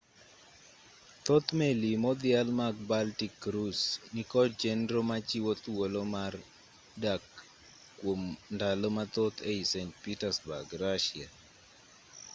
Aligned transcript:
thoth 1.25 1.47
meli 1.59 1.91
modhial 2.05 2.49
mag 2.61 2.75
baltic 2.89 3.31
cruise 3.43 3.85
nikod 4.15 4.49
chenro 4.61 4.99
machiwo 5.11 5.51
thuolo 5.63 6.01
mar 6.15 6.33
dak 7.03 7.23
kwom 7.99 8.21
ndalo 8.55 8.87
mathoth 8.97 9.37
ei 9.49 9.61
st 9.71 9.89
petersburg 10.03 10.67
russia 10.85 11.27